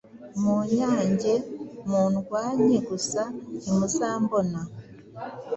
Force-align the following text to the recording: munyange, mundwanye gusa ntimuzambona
munyange, 0.41 1.33
mundwanye 1.89 2.77
gusa 2.89 3.21
ntimuzambona 3.61 4.59